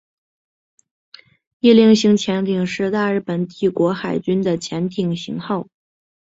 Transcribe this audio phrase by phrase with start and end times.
[1.59, 5.67] 伊四零型潜艇是大日本帝国海军的潜舰型号。